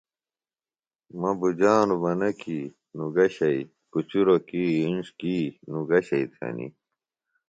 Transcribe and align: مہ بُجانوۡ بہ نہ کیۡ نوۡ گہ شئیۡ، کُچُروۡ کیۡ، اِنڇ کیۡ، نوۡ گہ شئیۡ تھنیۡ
مہ 1.19 1.31
بُجانوۡ 1.39 1.99
بہ 2.01 2.11
نہ 2.19 2.29
کیۡ 2.39 2.65
نوۡ 2.95 3.11
گہ 3.15 3.25
شئیۡ، 3.35 3.63
کُچُروۡ 3.91 4.43
کیۡ، 4.47 4.69
اِنڇ 4.85 5.05
کیۡ، 5.19 5.43
نوۡ 5.71 5.85
گہ 5.89 5.99
شئیۡ 6.07 6.27
تھنیۡ 6.33 6.71